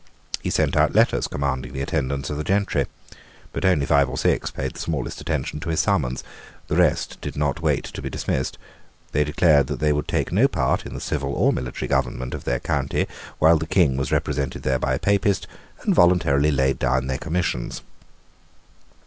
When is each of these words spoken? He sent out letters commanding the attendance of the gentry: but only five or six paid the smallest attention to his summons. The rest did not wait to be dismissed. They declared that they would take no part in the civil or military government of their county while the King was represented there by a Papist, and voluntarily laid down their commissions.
He 0.41 0.49
sent 0.49 0.75
out 0.75 0.95
letters 0.95 1.27
commanding 1.27 1.73
the 1.73 1.81
attendance 1.83 2.31
of 2.31 2.37
the 2.37 2.43
gentry: 2.43 2.87
but 3.53 3.63
only 3.63 3.85
five 3.85 4.09
or 4.09 4.17
six 4.17 4.49
paid 4.49 4.73
the 4.73 4.79
smallest 4.79 5.21
attention 5.21 5.59
to 5.59 5.69
his 5.69 5.79
summons. 5.81 6.23
The 6.69 6.75
rest 6.75 7.21
did 7.21 7.35
not 7.37 7.61
wait 7.61 7.83
to 7.83 8.01
be 8.01 8.09
dismissed. 8.09 8.57
They 9.11 9.23
declared 9.23 9.67
that 9.67 9.79
they 9.79 9.93
would 9.93 10.07
take 10.07 10.31
no 10.31 10.47
part 10.47 10.87
in 10.87 10.95
the 10.95 10.99
civil 10.99 11.33
or 11.33 11.53
military 11.53 11.87
government 11.87 12.33
of 12.33 12.45
their 12.45 12.59
county 12.59 13.05
while 13.37 13.59
the 13.59 13.67
King 13.67 13.95
was 13.95 14.11
represented 14.11 14.63
there 14.63 14.79
by 14.79 14.95
a 14.95 14.97
Papist, 14.97 15.45
and 15.83 15.93
voluntarily 15.93 16.49
laid 16.51 16.79
down 16.79 17.05
their 17.05 17.19
commissions. 17.19 17.83